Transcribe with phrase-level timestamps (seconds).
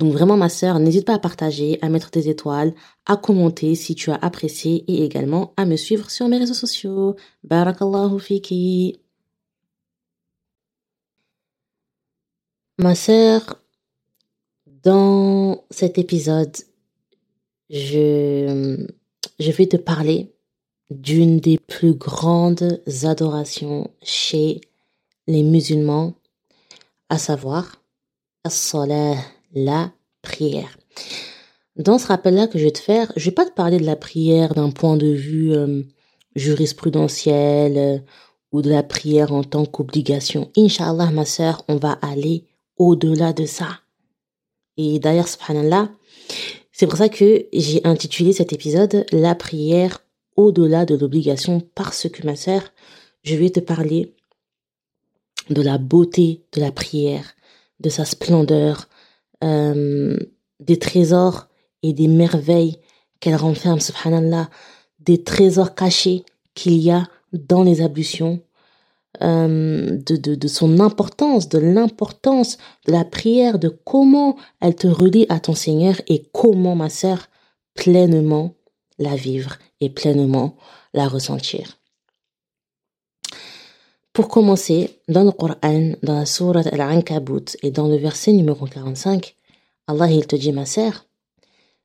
[0.00, 2.72] Donc vraiment ma sœur, n'hésite pas à partager, à mettre des étoiles,
[3.04, 7.16] à commenter si tu as apprécié et également à me suivre sur mes réseaux sociaux.
[7.44, 8.98] Barakallahu fiki.
[12.78, 13.62] Ma sœur,
[14.82, 16.56] dans cet épisode,
[17.68, 18.86] je,
[19.38, 20.32] je vais te parler
[20.88, 24.62] d'une des plus grandes adorations chez
[25.26, 26.14] les musulmans,
[27.10, 27.82] à savoir,
[30.22, 30.78] prière.
[31.76, 33.96] Dans ce rappel-là que je vais te faire, je vais pas te parler de la
[33.96, 35.82] prière d'un point de vue euh,
[36.34, 37.98] jurisprudentiel euh,
[38.52, 40.50] ou de la prière en tant qu'obligation.
[40.56, 42.44] Inch'Allah, ma sœur, on va aller
[42.76, 43.80] au-delà de ça.
[44.76, 45.90] Et d'ailleurs, subhanallah,
[46.72, 50.04] c'est pour ça que j'ai intitulé cet épisode La prière
[50.36, 52.62] au-delà de l'obligation parce que ma sœur,
[53.22, 54.14] je vais te parler
[55.50, 57.34] de la beauté de la prière,
[57.80, 58.88] de sa splendeur,
[59.42, 60.16] euh,
[60.60, 61.48] des trésors
[61.82, 62.78] et des merveilles
[63.20, 64.50] qu'elle renferme, subhanallah,
[64.98, 66.24] des trésors cachés
[66.54, 68.40] qu'il y a dans les ablutions,
[69.22, 74.86] euh, de, de, de son importance, de l'importance de la prière, de comment elle te
[74.86, 77.28] relie à ton Seigneur et comment, ma sœur,
[77.74, 78.54] pleinement
[78.98, 80.56] la vivre et pleinement
[80.94, 81.79] la ressentir.
[84.12, 89.36] Pour commencer, dans le Coran, dans la sourate Al-Ankabut et dans le verset numéro 45,
[89.86, 91.06] Allah il te dit ma sœur,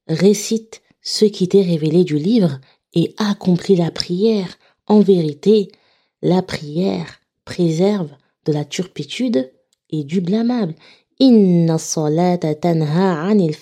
[0.08, 2.59] récite ce qui t'est révélé du livre
[2.96, 4.58] et accomplis la prière.
[4.88, 5.72] En vérité,
[6.23, 8.09] la prière préserve
[8.46, 9.52] de la turpitude
[9.91, 10.74] et du blâmable.
[11.19, 13.56] Inna salata anil.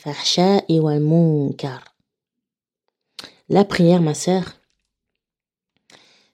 [3.49, 4.55] La prière, ma sœur,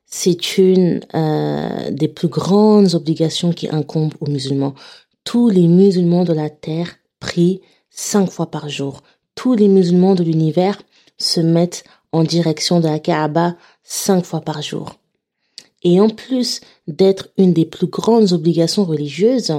[0.10, 4.74] c'est une euh, des plus grandes obligations qui incombent aux musulmans.
[5.24, 7.62] Tous les musulmans de la terre prient
[7.92, 9.04] cinq fois par jour.
[9.36, 10.82] Tous les musulmans de l'univers
[11.18, 14.96] se mettent en direction de la Kaaba cinq fois par jour.
[15.84, 19.54] Et en plus d'être une des plus grandes obligations religieuses,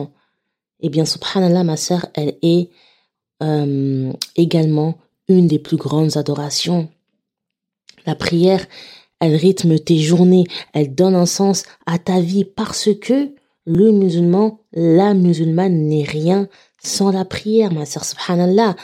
[0.80, 2.70] eh bien, subhanallah, ma sœur, elle est
[3.42, 6.88] euh, également une des plus grandes adorations.
[8.04, 8.66] La prière,
[9.20, 13.34] elle rythme tes journées, elle donne un sens à ta vie parce que
[13.66, 16.48] le musulman, la musulmane n'est rien
[16.82, 18.74] sans la prière, ma sœur, subhanallah.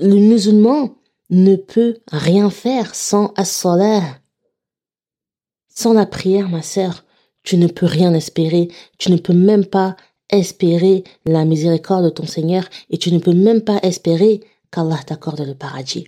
[0.00, 0.94] Le musulman
[1.30, 4.02] ne peut rien faire sans as-salah.
[5.74, 7.04] Sans la prière, ma sœur,
[7.42, 8.68] tu ne peux rien espérer.
[8.98, 9.96] Tu ne peux même pas
[10.30, 15.40] espérer la miséricorde de ton Seigneur et tu ne peux même pas espérer qu'Allah t'accorde
[15.40, 16.06] le paradis.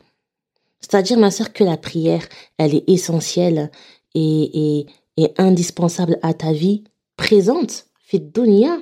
[0.84, 2.28] C'est-à-dire, ma sœur, que la prière,
[2.58, 3.70] elle est essentielle
[4.14, 4.86] et, et,
[5.16, 6.84] et indispensable à ta vie
[7.16, 8.76] présente, fit dunya,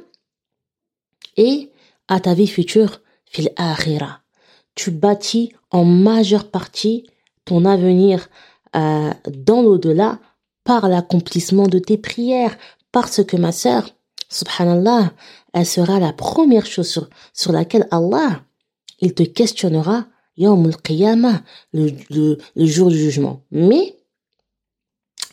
[1.37, 1.71] et
[2.09, 4.19] à ta vie future, fil akhira.
[4.75, 7.07] Tu bâtis en majeure partie
[7.45, 8.29] ton avenir
[8.75, 10.19] euh, dans l'au-delà
[10.65, 12.59] par l'accomplissement de tes prières,
[12.91, 13.89] parce que ma sœur,
[14.29, 15.13] subhanallah,
[15.53, 18.43] elle sera la première chose sur, sur laquelle Allah,
[18.99, 21.13] il te questionnera Yawm al
[21.73, 23.45] le, jour du jugement.
[23.51, 23.99] Mais,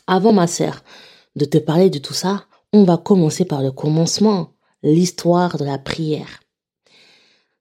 [0.06, 0.82] avant ma sœur,
[1.36, 4.52] de te parler de tout ça, on va commencer par le commencement,
[4.82, 6.40] l'histoire de la prière.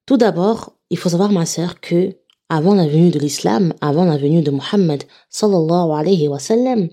[0.05, 2.17] Tout d'abord, il faut savoir, ma sœur, que
[2.49, 6.89] avant la venue de l'islam, avant la venue de Muhammad, sallallahu alayhi wa sallam,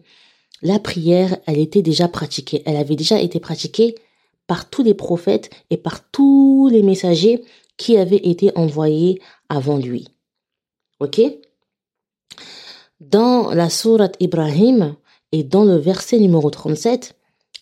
[0.62, 2.62] la prière, elle était déjà pratiquée.
[2.66, 3.94] Elle avait déjà été pratiquée
[4.46, 7.42] par tous les prophètes et par tous les messagers
[7.76, 10.08] qui avaient été envoyés avant lui.
[11.00, 11.20] Ok?
[13.00, 14.96] Dans la sourate Ibrahim
[15.32, 17.14] et dans le verset numéro 37,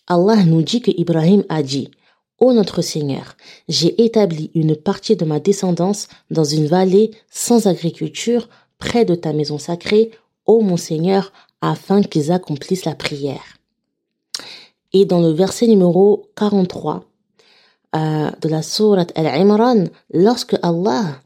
[0.07, 1.91] Allah nous dit que Ibrahim a dit
[2.39, 3.35] Ô notre Seigneur,
[3.67, 9.33] j'ai établi une partie de ma descendance dans une vallée sans agriculture près de ta
[9.33, 10.11] maison sacrée,
[10.45, 13.57] ô mon Seigneur, afin qu'ils accomplissent la prière.
[14.93, 17.05] Et dans le verset numéro 43
[17.95, 21.21] euh, de la sourate Al-Imran, lorsque Allah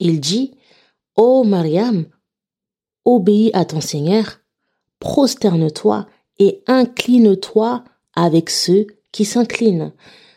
[0.00, 0.54] il dit,
[1.16, 2.06] Ô Mariam,
[3.04, 4.40] obéis à ton Seigneur,
[4.98, 6.06] prosterne-toi
[6.38, 7.84] et incline-toi
[8.14, 9.92] avec ceux qui s'inclinent.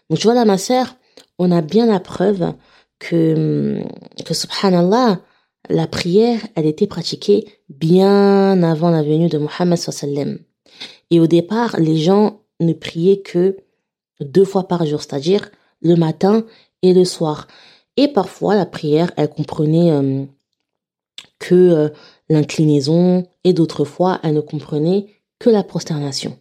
[0.10, 0.96] Donc tu vois là, ma sœur,
[1.38, 2.54] on a bien la preuve
[3.00, 3.82] que,
[4.26, 5.22] que subhanallah,
[5.70, 10.40] la prière, elle était pratiquée bien avant la venue de Mohammed sallam.
[11.12, 13.58] Et au départ, les gens ne priaient que
[14.20, 15.50] deux fois par jour, c'est-à-dire
[15.82, 16.46] le matin
[16.82, 17.48] et le soir.
[18.02, 19.92] Et parfois, la prière, elle comprenait
[21.38, 21.92] que
[22.30, 25.08] l'inclinaison, et d'autres fois, elle ne comprenait
[25.38, 26.40] que la prosternation.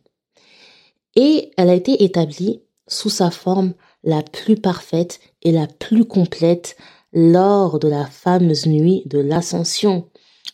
[1.16, 3.74] Et elle a été établie sous sa forme
[4.04, 6.76] la plus parfaite et la plus complète
[7.12, 10.08] lors de la fameuse nuit de l'ascension,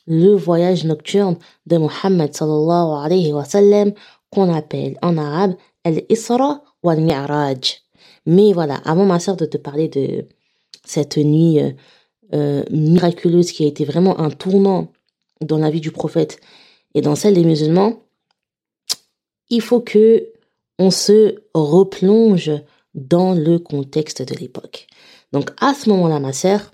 [0.06, 1.36] le voyage nocturne
[1.66, 3.92] de Muhammad sallallahu alayhi wa sallam
[4.30, 5.54] qu'on appelle en arabe
[5.84, 7.82] al-Isra ou al-Mi'raj.
[8.24, 10.26] Mais voilà, avant ma sœur de te parler de
[10.84, 11.70] cette nuit euh,
[12.32, 14.88] euh, miraculeuse qui a été vraiment un tournant
[15.40, 16.40] dans la vie du prophète
[16.94, 18.02] et dans celle des musulmans,
[19.50, 20.30] il faut que
[20.78, 22.50] on se replonge
[22.94, 24.86] dans le contexte de l'époque.
[25.32, 26.72] Donc à ce moment-là, ma sœur,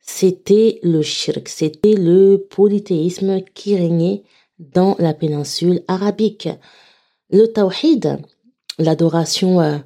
[0.00, 4.22] c'était le shirk, c'était le polythéisme qui régnait
[4.58, 6.48] dans la péninsule arabique.
[7.30, 8.18] Le tawhid,
[8.78, 9.78] l'adoration euh,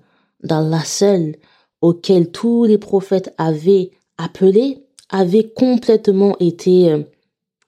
[0.42, 1.36] d'Allah seul,
[1.80, 7.02] auquel tous les prophètes avaient appelé, avait complètement été euh,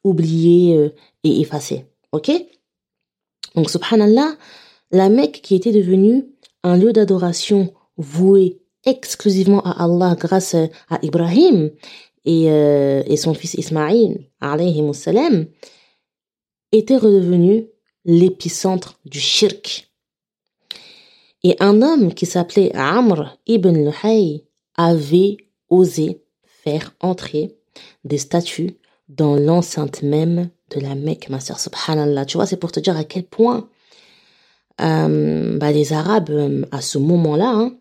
[0.05, 0.91] oublié euh,
[1.25, 1.87] et effacé.
[2.13, 2.31] Ok?
[3.55, 4.37] Donc subhanallah,
[4.91, 6.27] la Mecque qui était devenue
[6.63, 11.71] un lieu d'adoration voué exclusivement à Allah grâce à Ibrahim
[12.25, 14.29] et, euh, et son fils Ismaïl,
[14.93, 15.47] salam,
[16.73, 17.67] était redevenu
[18.05, 19.92] l'épicentre du shirk.
[21.45, 24.47] Et un homme qui s'appelait Amr ibn Luhay
[24.77, 25.37] avait
[25.69, 27.57] osé faire entrer
[28.05, 28.77] des statues
[29.09, 32.25] dans l'enceinte même de la Mecque, ma sœur, subhanallah.
[32.25, 33.69] Tu vois, c'est pour te dire à quel point
[34.81, 37.77] euh, bah, les Arabes, euh, à ce moment-là, hein,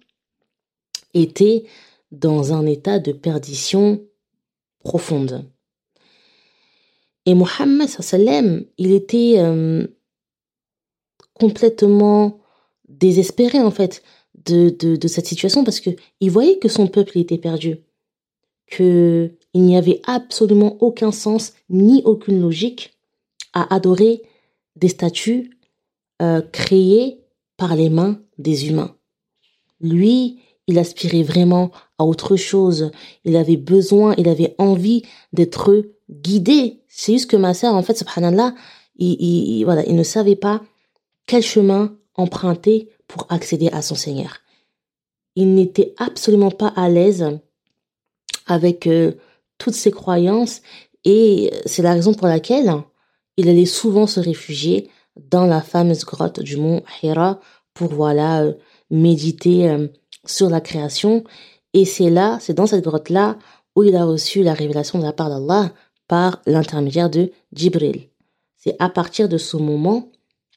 [1.13, 1.65] étaient
[2.11, 4.01] dans un état de perdition
[4.83, 5.49] profonde.
[7.25, 7.89] Et Mohammed
[8.77, 9.87] il était euh,
[11.33, 12.40] complètement
[12.99, 14.03] désespéré en fait
[14.45, 17.77] de, de, cette situation parce que il voyait que son peuple était perdu,
[18.67, 22.93] que il n'y avait absolument aucun sens ni aucune logique
[23.53, 24.21] à adorer
[24.75, 25.51] des statues
[26.21, 27.19] euh, créées
[27.57, 28.95] par les mains des humains.
[29.81, 32.91] Lui, il aspirait vraiment à autre chose.
[33.25, 35.03] Il avait besoin, il avait envie
[35.33, 36.79] d'être guidé.
[36.87, 38.55] C'est juste que ma sœur, en fait, subhanallah,
[38.95, 40.61] il, il, voilà, il ne savait pas
[41.25, 44.39] quel chemin emprunter pour accéder à son Seigneur.
[45.35, 47.39] Il n'était absolument pas à l'aise
[48.47, 49.13] avec euh,
[49.57, 50.61] toutes ses croyances
[51.05, 52.73] et c'est la raison pour laquelle
[53.37, 57.39] il allait souvent se réfugier dans la fameuse grotte du mont Hira
[57.73, 58.53] pour voilà euh,
[58.89, 59.87] méditer euh,
[60.25, 61.23] sur la création
[61.73, 63.37] et c'est là, c'est dans cette grotte là
[63.75, 65.71] où il a reçu la révélation de la part d'Allah
[66.07, 68.09] par l'intermédiaire de Jibril.
[68.57, 70.09] C'est à partir de ce moment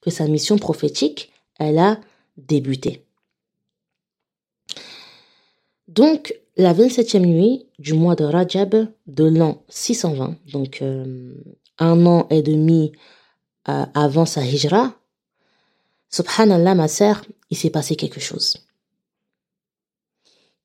[0.02, 2.00] que sa mission prophétique, elle a
[2.36, 3.04] débuté.
[5.88, 11.34] Donc, la 27e nuit du mois de Rajab de l'an 620, donc euh,
[11.78, 12.92] un an et demi
[13.68, 14.94] euh, avant sa hijra,
[16.10, 18.66] subhanallah ma sœur, il s'est passé quelque chose.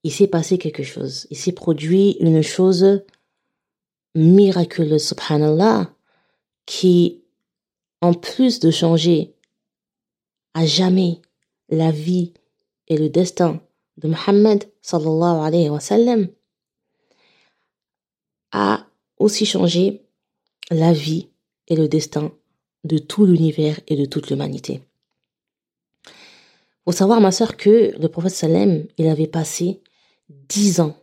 [0.03, 1.27] Il s'est passé quelque chose.
[1.30, 3.03] Il s'est produit une chose
[4.15, 5.91] miraculeuse, subhanallah,
[6.65, 7.22] qui,
[8.01, 9.36] en plus de changer
[10.53, 11.22] à jamais
[11.70, 12.34] la vie
[12.88, 13.62] et le destin
[13.98, 15.79] de Muhammad sallallahu alayhi wa
[18.51, 18.88] a
[19.18, 20.01] aussi changé
[20.72, 21.29] la vie
[21.68, 22.32] et le destin
[22.84, 24.82] de tout l'univers et de toute l'humanité.
[26.86, 29.82] Faut savoir, ma sœur, que le prophète sallam, il avait passé
[30.29, 30.96] dix ans,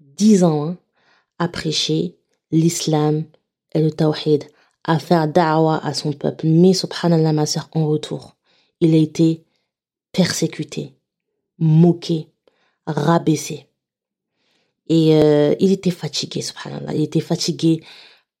[0.00, 0.78] dix ans, hein,
[1.38, 2.18] à prêcher
[2.50, 3.24] l'islam
[3.72, 4.44] et le tawhid,
[4.84, 6.46] à faire da'wa à son peuple.
[6.46, 8.36] Mais subhanallah, ma sœur, en retour,
[8.80, 9.44] il a été
[10.12, 10.94] persécuté,
[11.58, 12.28] moqué,
[12.86, 13.66] rabaissé.
[14.88, 16.94] Et euh, il était fatigué, subhanallah.
[16.94, 17.82] Il était fatigué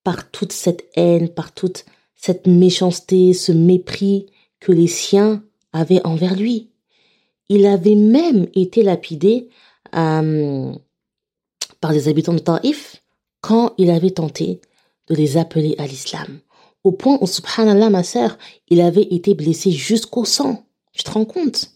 [0.02, 1.84] par toute cette haine, par toute
[2.16, 4.26] cette méchanceté, ce mépris
[4.58, 5.42] que les siens
[5.72, 6.70] avaient envers lui.
[7.48, 9.48] Il avait même été lapidé
[9.94, 10.72] euh,
[11.80, 13.02] par les habitants de Taif
[13.40, 14.60] quand il avait tenté
[15.10, 16.40] de les appeler à l'islam.
[16.82, 18.38] Au point où, subhanallah, ma sœur,
[18.68, 20.64] il avait été blessé jusqu'au sang.
[20.92, 21.72] Tu te rends compte?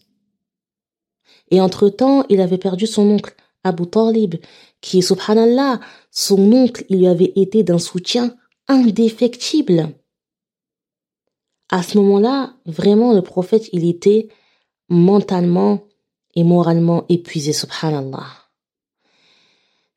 [1.51, 4.35] Et entre-temps, il avait perdu son oncle, Abu Talib,
[4.81, 8.35] qui, subhanallah, son oncle, il lui avait été d'un soutien
[8.67, 9.89] indéfectible.
[11.69, 14.29] À ce moment-là, vraiment, le prophète, il était
[14.89, 15.83] mentalement
[16.35, 18.27] et moralement épuisé, subhanallah.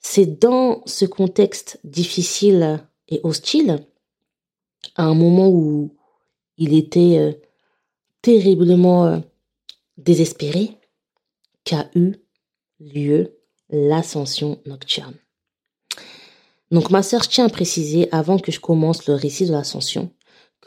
[0.00, 3.86] c'est dans ce contexte difficile et hostile,
[4.94, 5.94] à un moment où
[6.56, 7.32] il était euh,
[8.22, 9.18] terriblement euh,
[9.96, 10.70] désespéré,
[11.64, 12.14] qu'a eu
[12.80, 13.38] lieu
[13.70, 15.14] l'ascension nocturne.
[16.70, 20.10] Donc ma sœur, je tiens à préciser avant que je commence le récit de l'ascension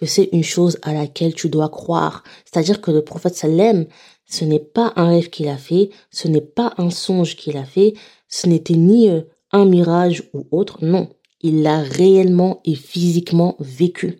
[0.01, 2.23] que c'est une chose à laquelle tu dois croire.
[2.43, 3.85] C'est-à-dire que le prophète Salem,
[4.25, 7.65] ce n'est pas un rêve qu'il a fait, ce n'est pas un songe qu'il a
[7.65, 7.93] fait,
[8.27, 9.21] ce n'était ni euh,
[9.51, 11.09] un mirage ou autre, non.
[11.41, 14.19] Il l'a réellement et physiquement vécu.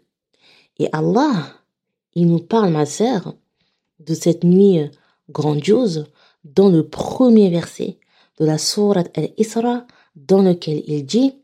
[0.80, 1.54] Et Allah,
[2.16, 3.36] il nous parle, ma sœur,
[4.00, 4.90] de cette nuit
[5.30, 6.06] grandiose
[6.44, 8.00] dans le premier verset
[8.40, 9.86] de la sourate Al-Isra
[10.16, 11.36] dans lequel il dit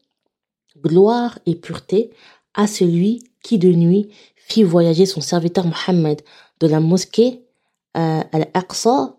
[0.77, 2.11] Gloire et pureté
[2.53, 6.21] à celui qui de nuit fit voyager son serviteur Mohammed
[6.59, 7.43] de la mosquée
[7.97, 9.15] euh, Al-Aqsa,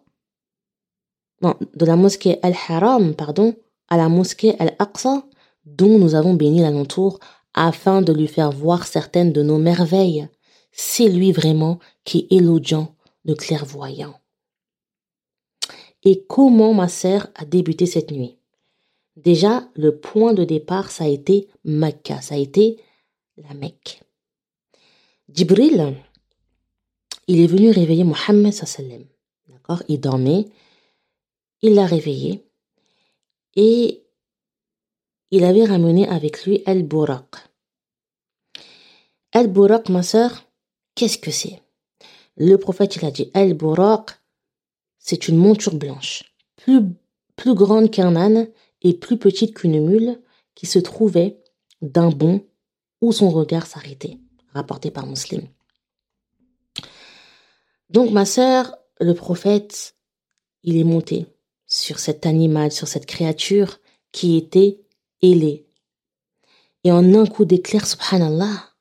[1.43, 3.55] non, de la mosquée Al-Haram, pardon,
[3.89, 5.25] à la mosquée Al-Aqsa,
[5.77, 7.19] dont nous avons béni l'alentour
[7.55, 10.29] afin de lui faire voir certaines de nos merveilles.
[10.73, 12.89] C'est lui vraiment qui est l'audience
[13.25, 14.15] de clairvoyant.
[16.05, 18.39] Et comment ma sœur a débuté cette nuit?
[19.17, 22.79] Déjà, le point de départ, ça a été Mecca, ça a été
[23.37, 24.03] la Mecque.
[25.29, 25.97] Djibril,
[27.27, 29.05] il est venu réveiller Mohammed sallam.
[29.49, 29.83] D'accord?
[29.89, 30.47] Il dormait,
[31.63, 32.45] il l'a réveillé
[33.57, 34.05] et
[35.31, 37.27] il avait ramené avec lui Al-Buraq.
[39.33, 40.45] Al-Buraq, ma sœur,
[40.95, 41.61] qu'est-ce que c'est?
[42.37, 44.11] Le prophète, il a dit Al-Buraq,
[44.99, 48.49] c'est une monture blanche, plus, grande qu'un âne
[48.83, 50.21] et plus petite qu'une mule,
[50.55, 51.41] qui se trouvait
[51.83, 52.45] d'un bond
[53.01, 54.19] où son regard s'arrêtait,
[54.55, 55.47] rapporté par Muslim.
[57.91, 59.95] Donc ma sœur, le prophète,
[60.63, 61.27] il est monté
[61.67, 63.79] sur cet animal, sur cette créature
[64.11, 64.81] qui était
[65.23, 65.65] Et
[66.87, 68.75] en un coup d'éclair, subhanallah,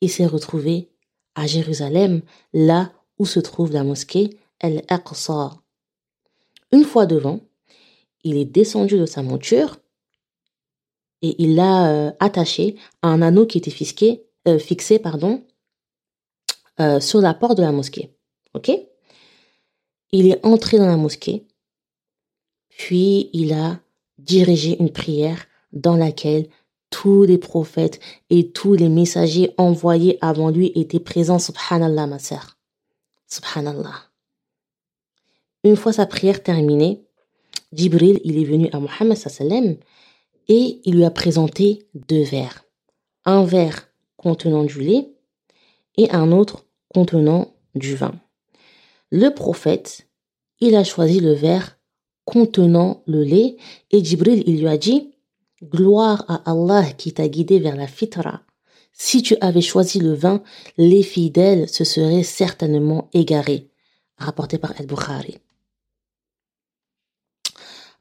[0.00, 0.90] il s'est retrouvé
[1.34, 5.52] à Jérusalem, là où se trouve la mosquée Al-Aqsa.
[6.72, 7.40] Une fois devant,
[8.24, 9.78] il est descendu de sa monture
[11.22, 15.44] et il l'a euh, attaché à un anneau qui était euh, fixé pardon,
[16.80, 18.14] euh, sur la porte de la mosquée.
[18.54, 18.70] Ok?
[20.12, 21.46] Il est entré dans la mosquée,
[22.68, 23.80] puis il a
[24.18, 26.48] dirigé une prière dans laquelle
[26.90, 31.38] tous les prophètes et tous les messagers envoyés avant lui étaient présents.
[31.38, 32.58] Subhanallah, ma sœur.
[33.26, 33.94] Subhanallah.
[35.64, 37.04] Une fois sa prière terminée,
[37.72, 39.76] Jibril, il est venu à Mohammed sallam
[40.48, 42.64] et il lui a présenté deux verres.
[43.24, 45.12] Un verre contenant du lait
[45.98, 48.14] et un autre contenant du vin.
[49.10, 50.06] Le prophète,
[50.60, 51.77] il a choisi le verre
[52.28, 53.56] contenant le lait
[53.90, 55.14] et Jibril, il lui a dit
[55.64, 58.42] Gloire à Allah qui t'a guidé vers la fitra.
[58.92, 60.42] Si tu avais choisi le vin,
[60.76, 63.70] les fidèles se seraient certainement égarés.
[64.18, 65.38] Rapporté par Al-Bukhari.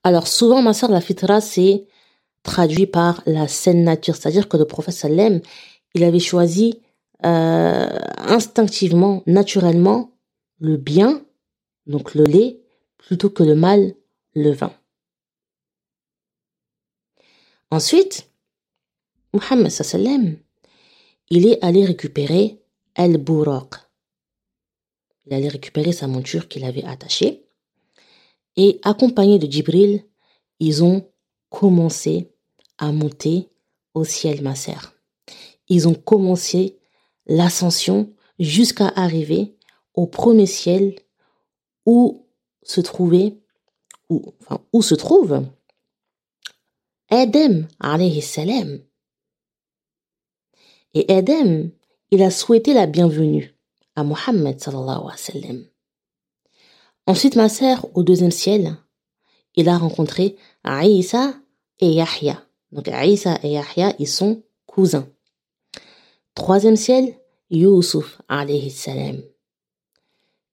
[0.03, 1.85] Alors souvent, ma sœur, la fitra, c'est
[2.43, 4.17] traduit par la saine nature.
[4.17, 5.39] C'est-à-dire que le prophète Salem,
[5.93, 6.81] il avait choisi
[7.25, 10.11] euh, instinctivement, naturellement,
[10.59, 11.21] le bien,
[11.85, 12.59] donc le lait,
[12.97, 13.93] plutôt que le mal,
[14.37, 14.71] le vin.
[17.71, 18.29] Ensuite,
[19.33, 20.37] Mohammed sallam,
[21.29, 22.61] il est allé récupérer
[22.95, 23.73] Al-Buraq.
[25.25, 27.45] Il allait récupérer sa monture qu'il avait attachée.
[28.55, 30.05] Et accompagné de Djibril,
[30.59, 31.11] ils ont
[31.49, 32.31] commencé
[32.77, 33.49] à monter
[33.93, 34.93] au ciel, ma sœur.
[35.67, 36.77] Ils ont commencé
[37.25, 39.55] l'ascension jusqu'à arriver
[39.95, 40.95] au premier ciel
[41.85, 42.27] où
[42.63, 43.37] se trouvait,
[44.09, 45.45] où, enfin, où se trouve
[47.09, 48.81] Adam alayhi salam.
[50.93, 51.69] Et Adam,
[52.11, 53.53] il a souhaité la bienvenue
[53.95, 54.59] à Mohammed.
[57.05, 58.75] Ensuite, ma sœur, au deuxième ciel,
[59.55, 61.33] il a rencontré Aïssa
[61.79, 62.43] et Yahya.
[62.71, 65.07] Donc Aïssa et Yahya, ils sont cousins.
[66.35, 67.17] Troisième ciel,
[67.49, 69.21] Yusuf alayhi salam.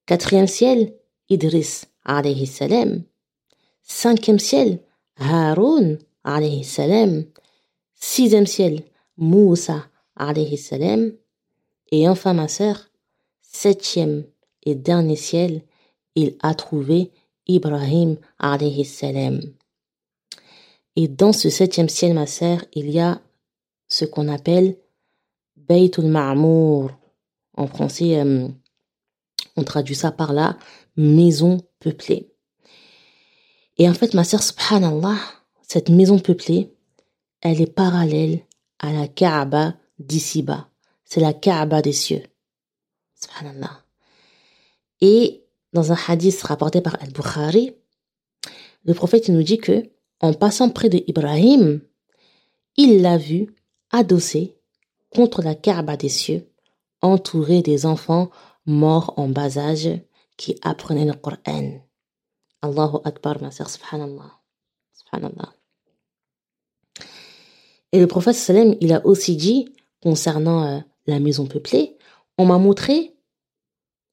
[0.06, 0.96] Quatrième ciel,
[1.28, 3.04] Idris alayhi salam.
[3.86, 4.80] Cinquième ciel,
[5.18, 7.26] Haroun alayhi salam.
[7.94, 8.82] Sixième ciel,
[9.18, 9.86] Moussa
[10.16, 11.12] alayhi salam.
[11.92, 12.90] Et enfin ma sœur,
[13.42, 14.24] septième
[14.62, 15.62] et dernier ciel,
[16.14, 17.12] il a trouvé
[17.46, 19.40] Ibrahim alayhi salam.
[20.96, 23.20] Et dans ce septième ciel, ma sœur, il y a
[23.88, 24.78] ce qu'on appelle
[25.56, 26.90] Baytul Ma'mour.
[27.54, 28.48] En français, euh,
[29.56, 30.56] on traduit ça par là,
[30.96, 32.33] maison peuplée.
[33.76, 35.16] Et en fait, ma sœur, subhanallah,
[35.62, 36.72] cette maison peuplée,
[37.40, 38.40] elle est parallèle
[38.78, 40.68] à la Kaaba d'ici-bas.
[41.04, 42.22] C'est la Kaaba des cieux.
[43.20, 43.84] Subhanallah.
[45.00, 47.72] Et dans un hadith rapporté par Al-Bukhari,
[48.84, 49.82] le prophète nous dit que,
[50.20, 51.80] en passant près de Ibrahim,
[52.76, 53.54] il l'a vu
[53.90, 54.56] adossé
[55.10, 56.50] contre la Kaaba des cieux,
[57.02, 58.30] entouré des enfants
[58.66, 59.90] morts en bas âge
[60.36, 61.83] qui apprenaient le Coran.
[62.64, 64.40] Allahu Akbar, ma subhanallah.
[64.92, 65.52] Subhanallah.
[67.92, 71.98] Et le prophète sallam, il a aussi dit, concernant euh, la maison peuplée,
[72.38, 73.14] on m'a montré,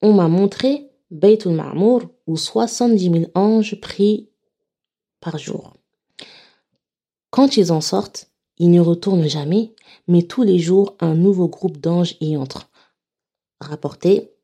[0.02, 4.28] on m'a montré Baytul Ma'mour où 70 000 anges prient
[5.20, 5.72] par jour.
[7.30, 9.74] Quand ils en sortent, ils ne retournent jamais,
[10.08, 12.70] mais tous les jours, un nouveau groupe d'anges y entre.
[13.60, 14.34] Rapporté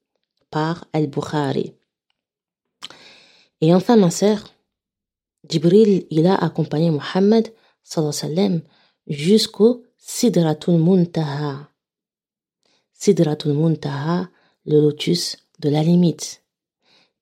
[0.51, 1.78] par Al-Bukhari.
[3.61, 4.45] Et enfin, ma sœur,
[5.49, 7.53] Jibril, il a accompagné Mohammed
[9.07, 11.69] jusqu'au Sidratul Muntaha.
[12.93, 14.29] Sidratul Muntaha,
[14.67, 16.43] le lotus de la limite.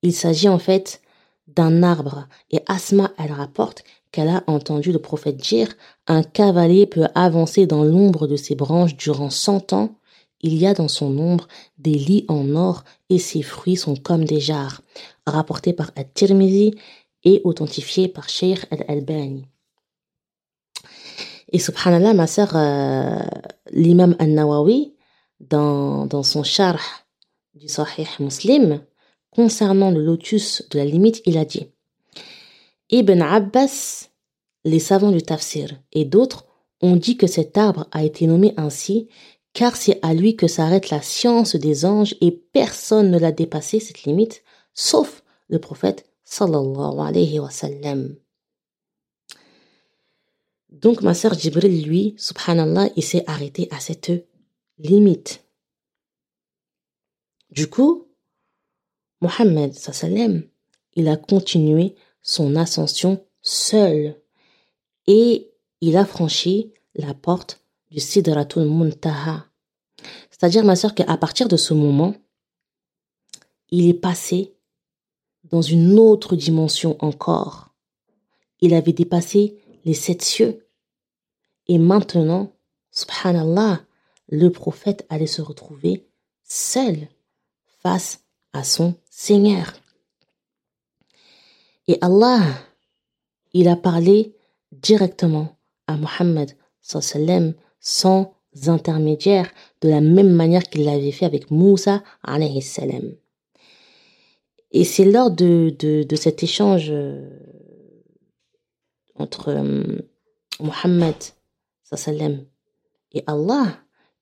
[0.03, 1.01] Il s'agit en fait
[1.47, 5.69] d'un arbre et Asma, elle rapporte qu'elle a entendu le prophète dire
[6.07, 9.97] un cavalier peut avancer dans l'ombre de ses branches durant cent ans.
[10.41, 14.25] Il y a dans son ombre des lits en or et ses fruits sont comme
[14.25, 14.83] des jarres.
[15.27, 16.75] Rapporté par At-Tirmidhi
[17.25, 19.47] et authentifié par Sheikh Al-Albani.
[21.53, 23.19] Et subhanallah, ma sœur, euh,
[23.71, 24.95] l'imam An-Nawawi,
[25.41, 27.07] dans, dans son charh
[27.55, 28.83] du Sahih Muslim,
[29.31, 31.67] concernant le lotus de la limite, il a dit
[32.91, 34.09] Ibn Abbas,
[34.65, 36.47] les savants du tafsir et d'autres
[36.83, 39.09] ont dit que cet arbre a été nommé ainsi
[39.57, 43.81] car c'est à lui que s'arrête la science des anges et personne ne l'a dépassé
[43.81, 44.45] cette limite,
[44.75, 48.17] sauf le prophète sallallahu alayhi wa sallam.
[50.69, 54.13] Donc ma sœur Jibril, lui, subhanallah, il s'est arrêté à cette
[54.77, 55.43] limite.
[57.49, 58.09] Du coup,
[59.23, 60.43] Mohammed sallam,
[60.97, 64.21] il a continué son ascension seul
[65.07, 69.46] et il a franchi la porte du Sidratul Muntaha.
[70.39, 72.15] C'est-à-dire, ma sœur, qu'à partir de ce moment,
[73.71, 74.55] il est passé
[75.45, 77.71] dans une autre dimension encore.
[78.61, 80.69] Il avait dépassé les sept cieux.
[81.69, 82.53] Et maintenant,
[82.91, 83.81] subhanallah,
[84.29, 86.07] le prophète allait se retrouver
[86.45, 87.09] seul
[87.83, 88.21] face
[88.53, 89.73] à son Seigneur.
[91.89, 92.43] Et Allah,
[93.55, 94.37] il a parlé
[94.73, 96.57] directement à Mohammed
[97.81, 98.35] sans
[98.67, 103.15] intermédiaire de la même manière qu'il l'avait fait avec Moussa alayhi salam.
[104.73, 105.75] Et c'est lors de,
[106.17, 107.29] cet échange euh,
[109.15, 110.03] entre euh,
[110.61, 111.15] Mohammed
[113.13, 113.79] et Allah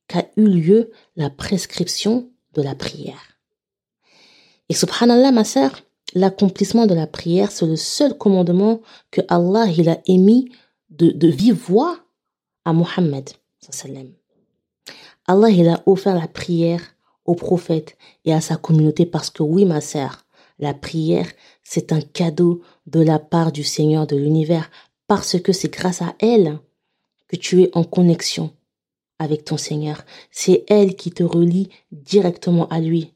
[0.07, 3.38] qu'a eu lieu la prescription de la prière.
[4.69, 5.81] Et subhanallah, ma sœur,
[6.14, 10.53] l'accomplissement de la prière, c'est le seul commandement que Allah a émis
[10.90, 11.99] de, de vive voix
[12.64, 13.31] à Mohammed.
[15.27, 16.83] Allah il a offert la prière
[17.25, 20.25] au prophète et à sa communauté parce que oui, ma sœur,
[20.59, 21.31] la prière,
[21.63, 24.71] c'est un cadeau de la part du Seigneur de l'univers
[25.07, 26.59] parce que c'est grâce à elle
[27.29, 28.53] que tu es en connexion
[29.19, 30.05] avec ton Seigneur.
[30.31, 33.15] C'est elle qui te relie directement à lui.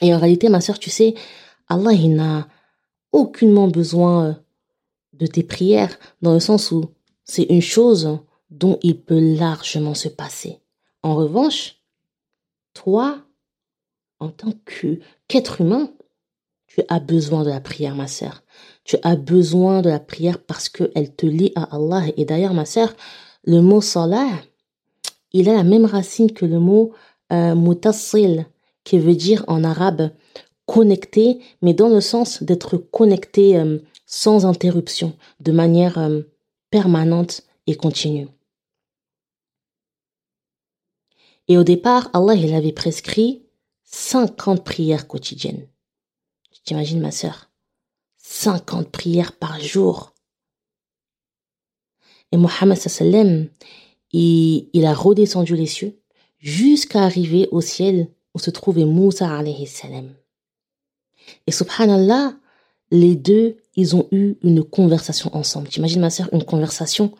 [0.00, 1.14] Et en réalité, ma sœur, tu sais,
[1.68, 2.48] Allah, il n'a
[3.12, 4.32] aucunement besoin euh,
[5.12, 6.86] de tes prières, dans le sens où
[7.24, 8.18] c'est une chose
[8.50, 10.59] dont il peut largement se passer.
[11.02, 11.76] En revanche,
[12.74, 13.18] toi,
[14.18, 14.52] en tant
[15.28, 15.90] qu'être humain,
[16.66, 18.42] tu as besoin de la prière, ma sœur.
[18.84, 22.04] Tu as besoin de la prière parce qu'elle te lie à Allah.
[22.16, 22.94] Et d'ailleurs, ma sœur,
[23.44, 24.28] le mot salah,
[25.32, 26.92] il a la même racine que le mot
[27.32, 27.74] euh,
[28.84, 30.10] qui veut dire en arabe
[30.66, 36.20] connecté, mais dans le sens d'être connecté euh, sans interruption, de manière euh,
[36.70, 38.28] permanente et continue.
[41.50, 43.42] Et au départ, Allah il avait prescrit
[43.82, 45.66] 50 prières quotidiennes.
[46.52, 47.50] Tu t'imagines ma sœur?
[48.18, 50.14] 50 prières par jour.
[52.30, 52.78] Et Mohammed
[54.12, 56.00] il, a redescendu les cieux
[56.38, 59.42] jusqu'à arriver au ciel où se trouvait Moussa.
[61.48, 62.36] Et subhanallah,
[62.92, 65.66] les deux, ils ont eu une conversation ensemble.
[65.66, 67.10] T'imagines ma sœur, une conversation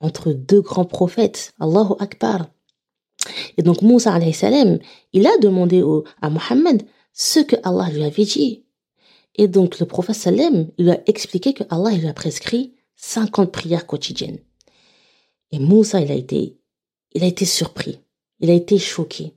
[0.00, 1.52] entre deux grands prophètes.
[1.60, 2.46] Allahu Akbar.
[3.56, 4.78] Et donc Moussa salam,
[5.12, 5.82] il a demandé
[6.20, 6.82] à Mohammed
[7.12, 8.64] ce que Allah lui avait dit.
[9.36, 13.86] Et donc le prophète sallam, il a expliqué que Allah lui a prescrit 50 prières
[13.86, 14.38] quotidiennes.
[15.50, 18.00] Et Moussa, il a été, surpris.
[18.40, 19.32] Il a été choqué.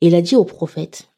[0.00, 1.08] Il a dit au prophète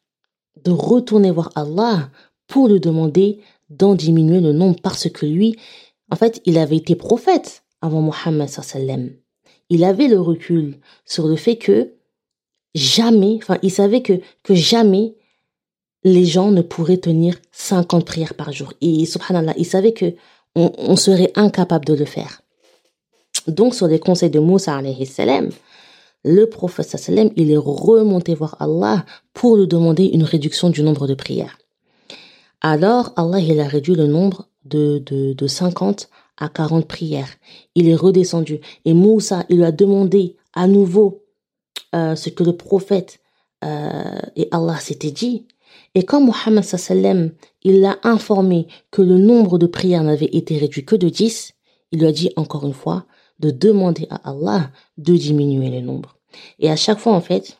[0.63, 2.09] de retourner voir Allah
[2.47, 5.57] pour lui demander d'en diminuer le nombre parce que lui,
[6.09, 8.49] en fait, il avait été prophète avant Mohammed.
[9.69, 11.93] Il avait le recul sur le fait que
[12.75, 15.15] jamais, enfin, il savait que, que jamais
[16.03, 18.73] les gens ne pourraient tenir 50 prières par jour.
[18.81, 20.13] Et subhanallah, il savait que
[20.55, 22.41] on, serait incapable de le faire.
[23.47, 25.49] Donc, sur les conseils de Moussa alayhi salam,
[26.23, 31.07] le prophète sallam, il est remonté voir Allah pour lui demander une réduction du nombre
[31.07, 31.57] de prières.
[32.61, 37.29] Alors, Allah, il a réduit le nombre de, de, de 50 à 40 prières.
[37.75, 38.59] Il est redescendu.
[38.85, 41.23] Et Moussa, il lui a demandé à nouveau
[41.95, 43.19] euh, ce que le prophète
[43.63, 45.45] euh, et Allah s'étaient dit.
[45.95, 47.31] Et quand Mohammed sallam,
[47.63, 51.53] il l'a informé que le nombre de prières n'avait été réduit que de 10,
[51.91, 53.05] il lui a dit encore une fois
[53.39, 56.17] de demander à Allah de diminuer les nombres.
[56.59, 57.57] Et à chaque fois, en fait,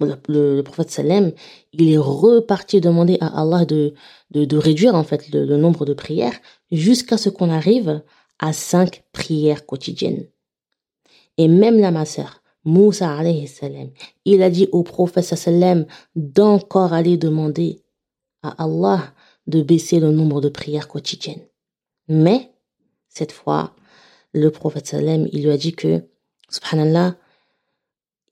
[0.00, 1.32] le, prophète sallam,
[1.72, 3.94] il est reparti demander à Allah de,
[4.30, 6.34] de, réduire en fait le, nombre de prières
[6.74, 8.02] jusqu'à ce qu'on arrive
[8.38, 10.26] à cinq prières quotidiennes.
[11.38, 13.90] Et même là, ma sœur, Moussa alayhi salam,
[14.24, 17.80] il a dit au prophète sallam d'encore aller demander
[18.42, 19.12] à Allah
[19.46, 21.46] de baisser le nombre de prières quotidiennes.
[22.08, 22.50] Mais,
[23.08, 23.74] cette fois,
[24.32, 26.02] le prophète sallam, il lui a dit que,
[26.48, 27.16] subhanallah,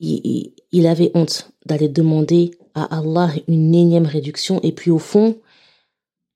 [0.01, 5.39] il, avait honte d'aller demander à Allah une énième réduction et puis au fond,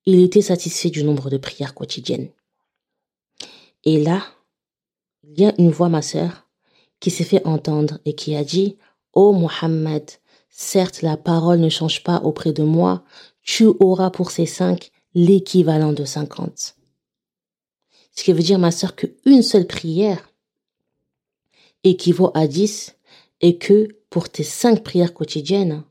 [0.06, 2.30] il était satisfait du nombre de prières quotidiennes.
[3.84, 4.24] Et là,
[5.24, 6.46] il y a une voix, ma sœur,
[7.00, 8.76] qui s'est fait entendre et qui a dit,
[9.12, 10.10] Ô oh Mohammed,
[10.48, 13.04] certes la parole ne change pas auprès de moi,
[13.42, 16.76] tu auras pour ces cinq l'équivalent de cinquante.
[18.12, 20.30] Ce qui veut dire, ma sœur, qu'une seule prière
[21.84, 22.96] équivaut à dix
[23.40, 25.82] et que pour tes cinq prières quotidiennes,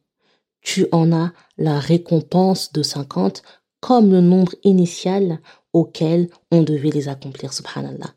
[0.62, 3.43] tu en as la récompense de 50
[3.86, 5.39] comme le nombre initial
[5.71, 8.15] auquel on devait les accomplir, subhanallah.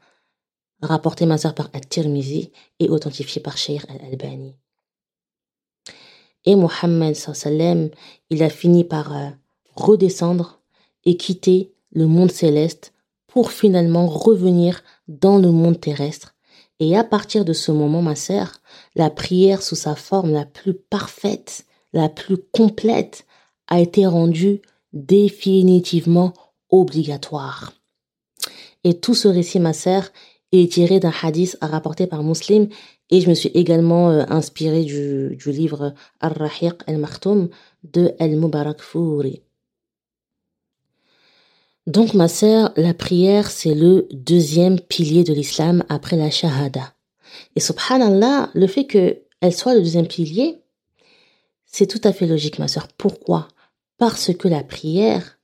[0.81, 4.57] Rapporté ma sœur par At-Tirmizi et authentifié par Sheikh Al-Albani.
[6.47, 7.15] Et Mohammed
[8.31, 9.29] il a fini par euh,
[9.75, 10.63] redescendre
[11.05, 12.95] et quitter le monde céleste
[13.27, 16.35] pour finalement revenir dans le monde terrestre
[16.81, 18.63] et à partir de ce moment, ma sœur,
[18.95, 23.27] la prière sous sa forme la plus parfaite, la plus complète,
[23.67, 26.33] a été rendue définitivement
[26.71, 27.73] obligatoire.
[28.85, 30.11] Et tout ce récit, ma sœur,
[30.53, 32.69] est tiré d'un hadith rapporté par Muslim
[33.11, 37.49] et je me suis également euh, inspiré du, livre Ar-Rahiq al-Makhtoum
[37.85, 39.43] de Al-Mubarak Fouri.
[41.87, 46.93] Donc ma sœur, la prière, c'est le deuxième pilier de l'islam après la shahada.
[47.57, 50.61] Et subhanallah, le fait qu'elle soit le deuxième pilier,
[51.65, 52.89] c'est tout à fait logique ma sœur.
[52.99, 53.49] Pourquoi?
[53.99, 55.39] Parce que la prière,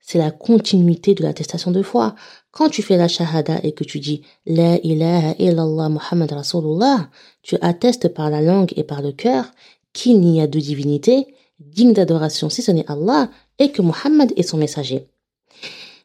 [0.00, 2.16] c'est la continuité de l'attestation de foi.
[2.50, 7.08] Quand tu fais la shahada et que tu dis La ilaha illallah Muhammad Rasulullah,
[7.42, 9.52] tu attestes par la langue et par le cœur
[9.92, 14.42] qu'il n'y a de divinité digne d'adoration si ce n'est Allah et que Muhammad est
[14.42, 15.08] son messager.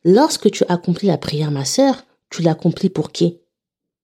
[0.03, 3.39] Lorsque tu accomplis la prière, ma sœur, tu l'accomplis pour qui?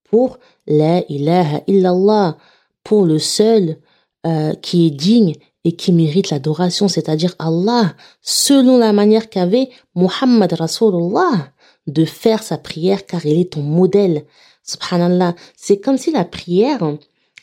[0.09, 2.37] Pour la ilaha illallah,
[2.83, 3.77] pour le seul
[4.25, 10.53] euh, qui est digne et qui mérite l'adoration, c'est-à-dire Allah, selon la manière qu'avait Muhammad
[10.53, 11.51] Rasulullah
[11.87, 14.25] de faire sa prière car il est ton modèle.
[14.63, 16.97] Subhanallah, c'est comme si la prière,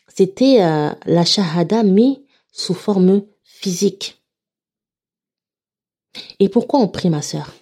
[0.08, 4.22] c'était euh, la shahada mais sous forme physique.
[6.40, 7.52] Et pourquoi on prie ma sœur?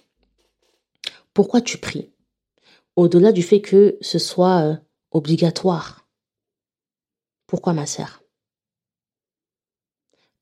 [1.33, 2.09] Pourquoi tu pries?
[2.95, 4.75] Au-delà du fait que ce soit euh,
[5.11, 6.07] obligatoire.
[7.45, 8.23] Pourquoi ma sœur?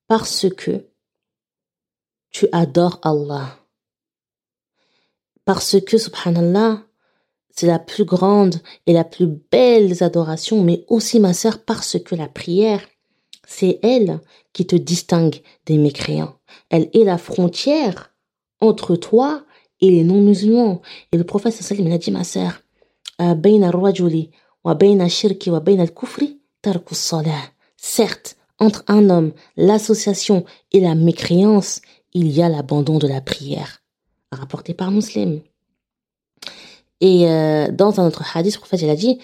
[0.08, 0.86] Parce que
[2.30, 3.58] tu adores Allah.
[5.46, 6.84] Parce que, subhanallah,
[7.52, 11.98] c'est la plus grande et la plus belle des adorations, mais aussi ma sœur, parce
[12.00, 12.82] que la prière,
[13.48, 14.20] c'est elle
[14.54, 16.36] qui te distingue des mécréants.
[16.70, 18.14] Elle est la frontière
[18.60, 19.46] entre toi
[19.80, 20.82] et les non-musulmans.
[21.12, 22.62] Et le prophète sallam a dit, ma sœur,
[27.78, 31.81] Certes, entre un homme, l'association et la mécréance,
[32.13, 33.83] il y a l'abandon de la prière.
[34.33, 35.41] Rapporté par Muslim.
[37.01, 39.19] Et euh, dans un autre hadith, le prophète il a dit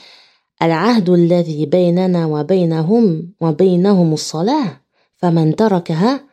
[0.62, 4.80] العهد الذي بيننا وبينهم وبينهم الصلاة
[5.16, 6.26] فمن تركها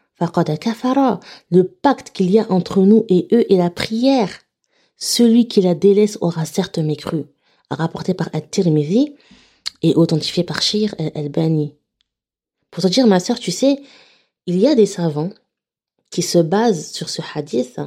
[1.51, 4.29] le pacte qu'il y a entre nous et eux est la prière.
[4.95, 7.25] celui qui la délaisse aura certes mécru,
[7.69, 9.15] rapporté par At-Tirmidhi
[9.81, 11.73] et authentifié par Shir al-Bani.
[12.70, 13.80] pour te dire, ma sœur, tu sais,
[14.46, 15.30] il y a des savants
[16.10, 17.80] qui se basent sur ce hadith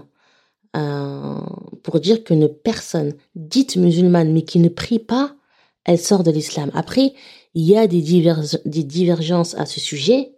[0.76, 1.40] euh,
[1.84, 5.36] pour dire qu'une personne dite musulmane mais qui ne prie pas,
[5.84, 6.72] elle sort de l'islam.
[6.74, 7.14] Après,
[7.54, 8.02] il y a des,
[8.66, 10.34] des divergences à ce sujet,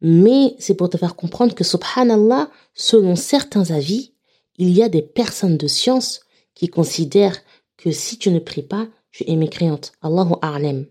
[0.00, 4.12] mais c'est pour te faire comprendre que subhanallah, selon certains avis,
[4.56, 6.20] il y a des personnes de science
[6.54, 7.42] qui considèrent
[7.76, 9.92] que si tu ne pries pas, tu es mécréante.
[10.02, 10.86] Allahu a'lam.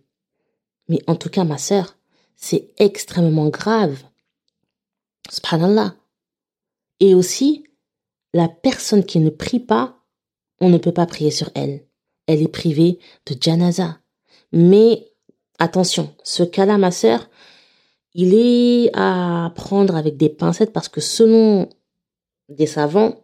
[0.89, 1.95] Mais en tout cas, ma sœur,
[2.35, 4.03] c'est extrêmement grave.
[5.29, 5.95] Subhanallah.
[6.99, 7.65] Et aussi,
[8.33, 9.99] la personne qui ne prie pas,
[10.59, 11.85] on ne peut pas prier sur elle.
[12.27, 13.99] Elle est privée de janaza.
[14.51, 15.11] Mais
[15.59, 17.29] attention, ce cas-là, ma sœur,
[18.13, 21.69] il est à prendre avec des pincettes parce que selon
[22.49, 23.15] des savants,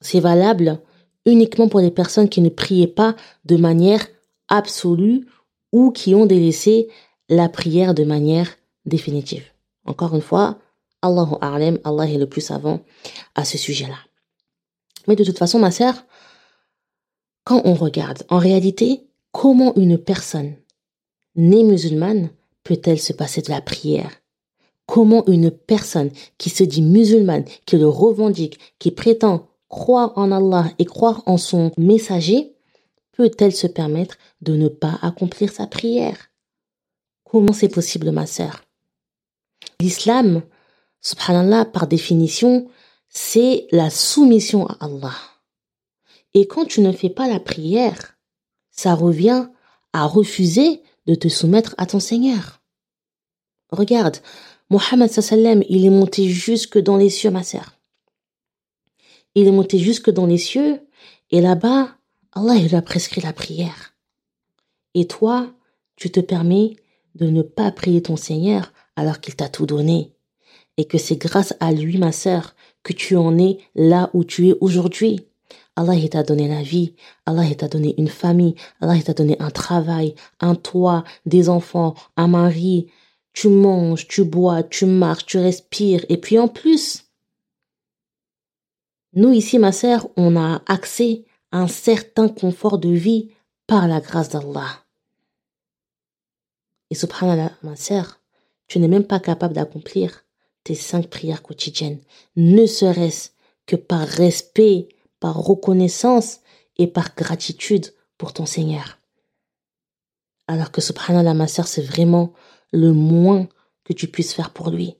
[0.00, 0.80] c'est valable
[1.24, 4.04] uniquement pour les personnes qui ne priaient pas de manière
[4.48, 5.26] absolue
[5.70, 6.88] ou qui ont délaissé
[7.32, 9.44] la prière de manière définitive.
[9.86, 10.58] Encore une fois,
[11.00, 12.80] Allahu A'lam, Allah est le plus savant
[13.34, 13.96] à ce sujet-là.
[15.08, 15.94] Mais de toute façon, ma sœur,
[17.44, 20.54] quand on regarde, en réalité, comment une personne
[21.34, 22.28] née musulmane
[22.64, 24.10] peut-elle se passer de la prière?
[24.84, 30.70] Comment une personne qui se dit musulmane, qui le revendique, qui prétend croire en Allah
[30.78, 32.54] et croire en son messager,
[33.12, 36.28] peut-elle se permettre de ne pas accomplir sa prière?
[37.32, 38.62] Comment c'est possible, ma sœur?
[39.80, 40.42] L'islam,
[41.00, 42.68] subhanallah, par définition,
[43.08, 45.16] c'est la soumission à Allah.
[46.34, 48.18] Et quand tu ne fais pas la prière,
[48.70, 49.48] ça revient
[49.94, 52.60] à refuser de te soumettre à ton Seigneur.
[53.70, 54.18] Regarde,
[54.68, 57.78] Mohammed sallam, il est monté jusque dans les cieux, ma sœur.
[59.34, 60.86] Il est monté jusque dans les cieux,
[61.30, 61.96] et là-bas,
[62.32, 63.94] Allah il a prescrit la prière.
[64.92, 65.50] Et toi,
[65.96, 66.76] tu te permets
[67.14, 70.12] de ne pas prier ton Seigneur alors qu'il t'a tout donné.
[70.76, 74.48] Et que c'est grâce à lui, ma sœur, que tu en es là où tu
[74.48, 75.26] es aujourd'hui.
[75.76, 76.94] Allah t'a donné la vie,
[77.24, 82.28] Allah t'a donné une famille, Allah t'a donné un travail, un toit, des enfants, un
[82.28, 82.88] mari.
[83.32, 86.04] Tu manges, tu bois, tu marches, tu respires.
[86.10, 87.04] Et puis en plus,
[89.14, 93.30] nous ici, ma sœur, on a accès à un certain confort de vie
[93.66, 94.81] par la grâce d'Allah.
[96.92, 98.20] Et subhanallah, ma sœur,
[98.66, 100.26] tu n'es même pas capable d'accomplir
[100.62, 102.02] tes cinq prières quotidiennes,
[102.36, 103.30] ne serait-ce
[103.64, 106.40] que par respect, par reconnaissance
[106.76, 108.98] et par gratitude pour ton Seigneur.
[110.48, 112.34] Alors que subhanallah, ma sœur, c'est vraiment
[112.72, 113.48] le moins
[113.84, 114.98] que tu puisses faire pour lui.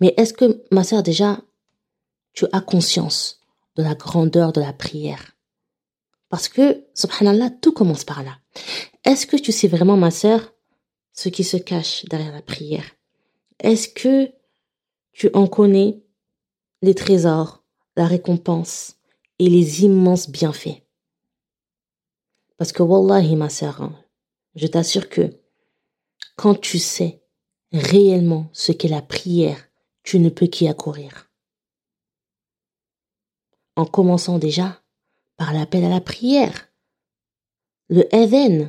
[0.00, 1.42] Mais est-ce que, ma sœur, déjà,
[2.32, 3.38] tu as conscience
[3.76, 5.36] de la grandeur de la prière?
[6.30, 8.38] Parce que, subhanallah, tout commence par là.
[9.04, 10.54] Est-ce que tu sais vraiment, ma sœur,
[11.12, 12.84] ce qui se cache derrière la prière?
[13.58, 14.32] Est-ce que
[15.12, 16.02] tu en connais
[16.82, 17.64] les trésors,
[17.96, 18.96] la récompense
[19.38, 20.82] et les immenses bienfaits?
[22.56, 23.98] Parce que, wallahi, ma sœur, hein,
[24.54, 25.40] je t'assure que
[26.36, 27.22] quand tu sais
[27.72, 29.68] réellement ce qu'est la prière,
[30.02, 31.30] tu ne peux qu'y accourir.
[33.76, 34.82] En commençant déjà
[35.36, 36.71] par l'appel à la prière.
[37.92, 38.68] Le Even,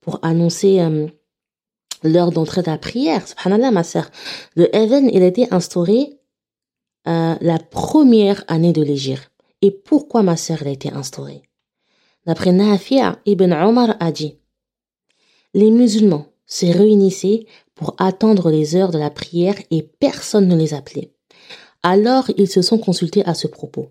[0.00, 1.08] pour annoncer euh,
[2.04, 3.26] l'heure d'entrée de la prière.
[3.26, 4.08] Subhanallah, ma sœur.
[4.54, 6.20] Le Even, il a été instauré
[7.08, 9.28] euh, la première année de l'Égypte.
[9.60, 11.42] Et pourquoi, ma sœur, il a été instauré?
[12.26, 14.38] D'après Nafia, Ibn Omar a dit
[15.52, 20.74] Les musulmans se réunissaient pour attendre les heures de la prière et personne ne les
[20.74, 21.12] appelait.
[21.82, 23.88] Alors ils se sont consultés à ce propos.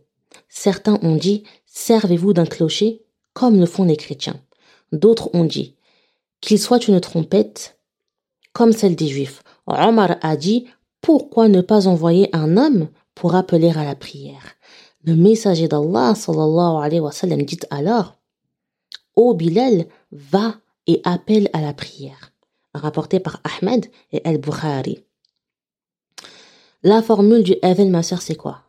[0.48, 4.40] Certains ont dit Servez-vous d'un clocher comme le font les chrétiens.
[4.92, 5.76] D'autres ont dit
[6.42, 7.78] qu'il soit une trompette
[8.54, 9.44] comme celle des Juifs.
[9.68, 10.66] Omar a dit
[11.02, 14.56] pourquoi ne pas envoyer un homme pour appeler à la prière?
[15.04, 18.20] Le messager d'Allah sallallahu alayhi wa sallam dit alors
[19.16, 20.56] Ô Bilal, va
[20.88, 22.32] et appelle à la prière.
[22.74, 25.04] Rapporté par Ahmed et Al-Bukhari.
[26.84, 28.62] La formule du Evel, ma soeur, c'est quoi?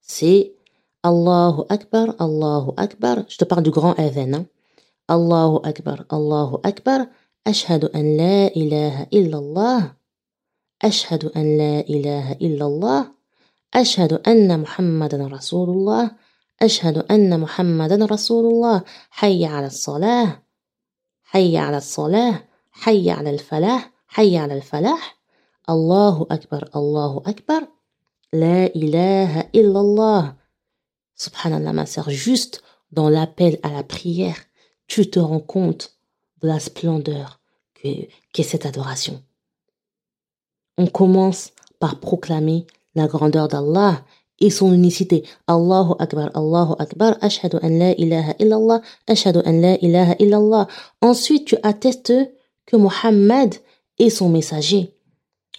[0.00, 0.54] C'est
[1.02, 3.24] Allahu Akbar, Allahu Akbar.
[3.28, 4.34] Je te parle du grand Evel.
[4.34, 4.46] Hein?
[5.10, 7.06] الله أكبر الله أكبر.
[7.46, 9.92] أشهد أن لا إله إلا الله.
[10.82, 13.12] أشهد أن لا إله إلا الله.
[13.74, 16.10] أشهد أن محمدا رسول الله.
[16.62, 18.82] أشهد أن محمدا رسول الله.
[19.10, 20.42] حي على الصلاة.
[21.22, 22.44] حي على الصلاة.
[22.72, 23.92] حي على الفلاح.
[24.06, 25.20] حي على الفلاح.
[25.70, 27.66] الله أكبر الله أكبر.
[28.32, 30.34] لا إله إلا الله.
[31.20, 34.36] Subhanallah, ma sœur, juste dans l'appel à la prière,
[34.90, 35.94] tu te rends compte
[36.42, 37.40] de la splendeur
[37.74, 39.22] qu'est cette adoration.
[40.76, 44.04] On commence par proclamer la grandeur d'Allah
[44.40, 45.22] et son unicité.
[45.46, 50.66] Allahu Akbar, Allahu Akbar, Ashhadu an la ilaha illallah, Ashhadu an la ilaha illallah.
[51.00, 52.12] Ensuite, tu attestes
[52.66, 53.54] que Muhammad
[53.98, 54.92] est son messager.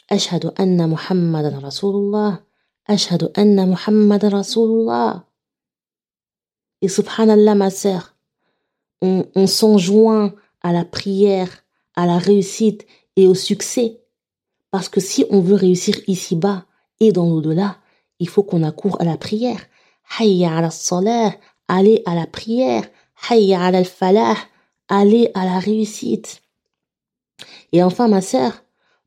[0.09, 2.41] Ashhadu anna Muhammadan Rasulullah,
[2.85, 5.25] Ashhadu anna Muhammadan Rasulullah.
[6.81, 8.15] Et subhanallah, ma sœur,
[9.01, 11.49] on, on s'enjoint à la prière,
[11.95, 12.85] à la réussite
[13.15, 14.01] et au succès.
[14.69, 16.65] Parce que si on veut réussir ici-bas
[16.99, 17.77] et dans l'au-delà,
[18.19, 19.59] il faut qu'on accourt à la prière.
[20.19, 21.33] Hayya ala salah,
[21.67, 22.83] aller à la prière.
[23.29, 24.35] Hayya ala falah,
[24.87, 26.41] aller à la réussite.
[27.71, 28.63] Et enfin, ma sœur,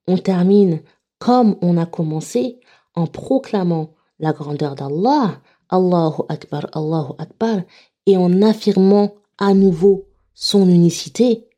[0.06, 0.82] on termine
[1.18, 2.60] comme on a commencé
[2.94, 7.62] en proclamant la grandeur d'Allah, Allahu Akbar, Allahu Akbar,
[8.06, 11.48] et en affirmant à nouveau son unicité,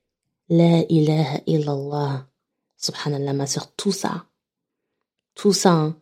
[0.48, 2.28] La ilaha illallah.
[2.76, 4.26] Subhanallah, ma soeur, tout ça,
[5.34, 5.96] tout ça, hein,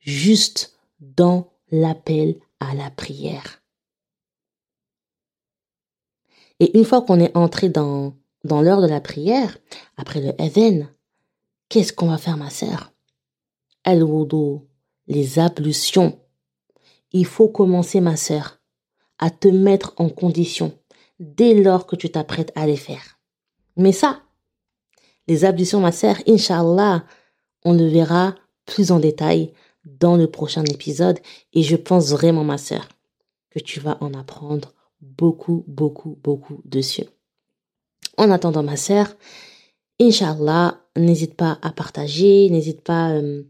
[0.00, 3.62] juste dans l'appel à la prière.
[6.60, 9.58] Et une fois qu'on est entré dans, dans l'heure de la prière,
[9.96, 10.88] après le Even,
[11.68, 12.92] qu'est-ce qu'on va faire, ma sœur?
[13.84, 14.60] Al-Wudu,
[15.06, 16.18] les ablutions.
[17.12, 18.60] Il faut commencer, ma sœur,
[19.18, 20.76] à te mettre en condition
[21.18, 23.18] dès lors que tu t'apprêtes à les faire.
[23.76, 24.22] Mais ça,
[25.26, 27.04] les ablutions, ma sœur, Inch'Allah,
[27.64, 28.34] on le verra
[28.66, 29.52] plus en détail
[29.84, 31.18] dans le prochain épisode
[31.52, 32.88] et je pense vraiment, ma sœur,
[33.50, 37.04] que tu vas en apprendre beaucoup, beaucoup, beaucoup dessus.
[38.16, 39.14] En attendant, ma sœur,
[40.00, 43.44] Inch'Allah, n'hésite pas à partager, n'hésite pas euh,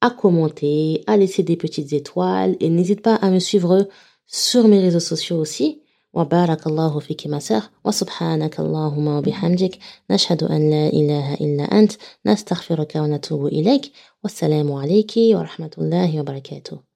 [0.00, 3.88] à commenter, à laisser des petites étoiles et n'hésite pas à me suivre
[4.26, 5.81] sur mes réseaux sociaux aussi.
[6.14, 9.78] وبارك الله فيك مساء وسبحانك اللهم وبحمدك
[10.10, 11.92] نشهد أن لا إله إلا أنت
[12.26, 16.91] نستغفرك ونتوب إليك والسلام عليك ورحمة الله وبركاته.